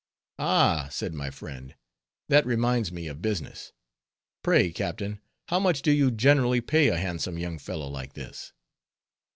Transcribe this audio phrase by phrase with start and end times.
[0.39, 1.75] "Ah!" said my friend,
[2.27, 3.71] "that reminds me of business.
[4.41, 8.51] Pray, captain, how much do you generally pay a handsome young fellow like this?"